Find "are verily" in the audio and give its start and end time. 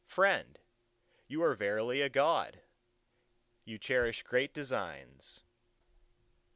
1.43-2.01